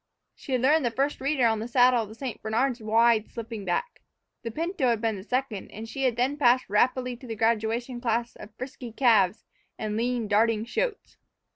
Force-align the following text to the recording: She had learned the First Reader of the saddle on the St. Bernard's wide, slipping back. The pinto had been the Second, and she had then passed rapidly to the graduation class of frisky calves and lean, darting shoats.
She 0.33 0.53
had 0.53 0.61
learned 0.63 0.83
the 0.83 0.89
First 0.89 1.21
Reader 1.21 1.45
of 1.45 1.59
the 1.59 1.67
saddle 1.67 2.01
on 2.01 2.09
the 2.09 2.15
St. 2.15 2.41
Bernard's 2.41 2.81
wide, 2.81 3.29
slipping 3.29 3.65
back. 3.65 4.01
The 4.41 4.49
pinto 4.49 4.87
had 4.87 4.99
been 4.99 5.15
the 5.17 5.23
Second, 5.23 5.69
and 5.69 5.87
she 5.87 6.05
had 6.05 6.15
then 6.15 6.37
passed 6.37 6.65
rapidly 6.69 7.15
to 7.17 7.27
the 7.27 7.35
graduation 7.35 8.01
class 8.01 8.35
of 8.35 8.49
frisky 8.57 8.91
calves 8.91 9.43
and 9.77 9.95
lean, 9.95 10.27
darting 10.27 10.65
shoats. 10.65 11.17